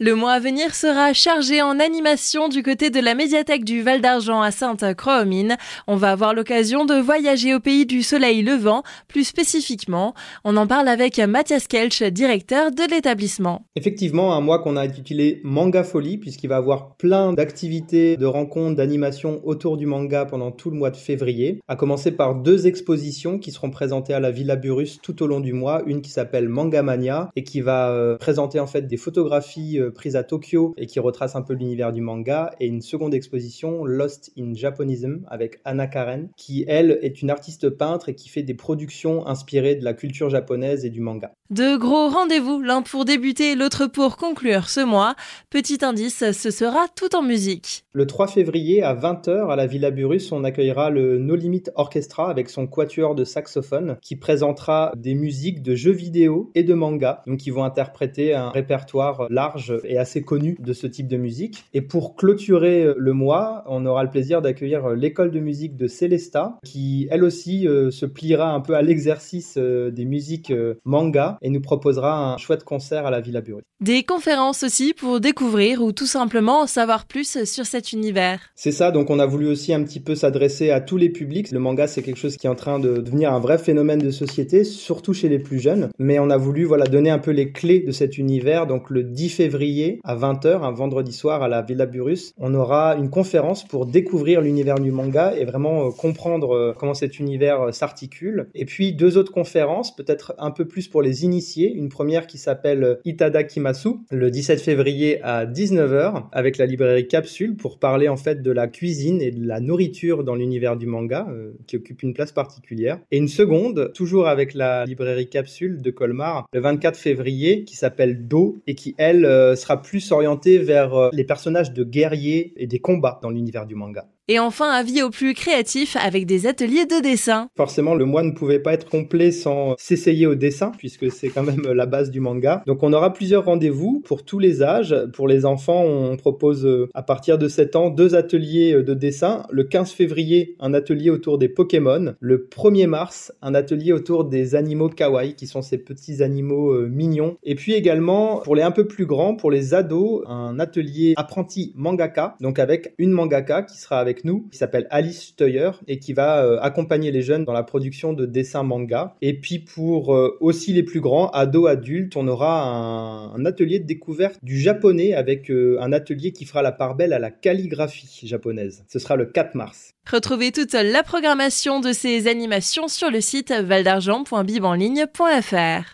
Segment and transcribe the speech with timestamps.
[0.00, 4.00] Le mois à venir sera chargé en animation du côté de la médiathèque du Val
[4.00, 5.56] d'Argent à Sainte-Croix-aux-Mines.
[5.88, 10.14] On va avoir l'occasion de voyager au pays du soleil levant, plus spécifiquement.
[10.44, 13.66] On en parle avec Mathias Kelch, directeur de l'établissement.
[13.74, 18.76] Effectivement, un mois qu'on a intitulé Manga Folie, puisqu'il va avoir plein d'activités, de rencontres,
[18.76, 21.58] d'animations autour du manga pendant tout le mois de février.
[21.66, 25.40] À commencer par deux expositions qui seront présentées à la Villa Burus tout au long
[25.40, 25.82] du mois.
[25.86, 29.87] Une qui s'appelle Manga Mania et qui va euh, présenter en fait des photographies euh,
[29.90, 33.84] prise à Tokyo et qui retrace un peu l'univers du manga, et une seconde exposition,
[33.84, 38.42] Lost in Japonism, avec Anna Karen, qui elle est une artiste peintre et qui fait
[38.42, 41.32] des productions inspirées de la culture japonaise et du manga.
[41.50, 45.14] De gros rendez-vous, l'un pour débuter, l'autre pour conclure ce mois.
[45.48, 47.84] Petit indice, ce sera tout en musique.
[47.92, 52.30] Le 3 février à 20h à la Villa Burus, on accueillera le No Limit Orchestra
[52.30, 57.22] avec son quatuor de saxophone qui présentera des musiques de jeux vidéo et de manga,
[57.26, 61.64] donc qui vont interpréter un répertoire large est assez connu de ce type de musique.
[61.74, 65.76] Et pour clôturer euh, le mois, on aura le plaisir d'accueillir euh, l'école de musique
[65.76, 70.52] de Célesta, qui elle aussi euh, se pliera un peu à l'exercice des musiques
[70.84, 73.62] manga et nous proposera un chouette concert à la Villa Bury.
[73.80, 78.40] Des conférences aussi pour découvrir ou tout simplement savoir plus sur cet univers.
[78.54, 81.50] C'est ça, donc on a voulu aussi un petit peu s'adresser à tous les publics.
[81.52, 84.10] Le manga, c'est quelque chose qui est en train de devenir un vrai phénomène de
[84.10, 85.90] société, surtout chez les plus jeunes.
[85.98, 88.66] Mais on a voulu voilà donner un peu les clés de cet univers.
[88.66, 89.67] Donc le 10 février
[90.04, 94.40] à 20h, un vendredi soir à la Villa Burus, on aura une conférence pour découvrir
[94.40, 98.48] l'univers du manga et vraiment euh, comprendre euh, comment cet univers euh, s'articule.
[98.54, 101.70] Et puis deux autres conférences, peut-être un peu plus pour les initiés.
[101.70, 107.56] Une première qui s'appelle Itada Kimasu, le 17 février à 19h, avec la librairie Capsule
[107.56, 111.26] pour parler en fait de la cuisine et de la nourriture dans l'univers du manga,
[111.66, 112.98] qui occupe une place particulière.
[113.10, 118.26] Et une seconde, toujours avec la librairie Capsule de Colmar, le 24 février, qui s'appelle
[118.26, 122.80] Do et qui, elle, sera plus orienté vers euh, les personnages de guerriers et des
[122.80, 124.08] combats dans l'univers du manga.
[124.30, 127.48] Et enfin, avis aux plus créatifs avec des ateliers de dessin.
[127.56, 131.42] Forcément, le mois ne pouvait pas être complet sans s'essayer au dessin, puisque c'est quand
[131.42, 132.62] même la base du manga.
[132.66, 134.94] Donc on aura plusieurs rendez-vous pour tous les âges.
[135.14, 139.46] Pour les enfants, on propose à partir de 7 ans deux ateliers de dessin.
[139.50, 142.14] Le 15 février, un atelier autour des Pokémon.
[142.20, 146.86] Le 1er mars, un atelier autour des animaux kawaii, qui sont ces petits animaux euh,
[146.86, 147.38] mignons.
[147.44, 151.72] Et puis également, pour les un peu plus grands, pour les ados, un atelier apprenti
[151.76, 156.12] mangaka, donc avec une mangaka qui sera avec nous, qui s'appelle Alice Steuer et qui
[156.12, 159.14] va euh, accompagner les jeunes dans la production de dessins manga.
[159.22, 163.86] Et puis pour euh, aussi les plus grands, ados, adultes, on aura un, atelier de
[163.86, 168.26] découverte du japonais avec euh, un atelier qui fera la part belle à la calligraphie
[168.26, 168.84] japonaise.
[168.88, 169.92] Ce sera le 4 mars.
[170.10, 175.84] Retrouvez toute la programmation de ces animations sur le site valdargent.bibanligne.fr.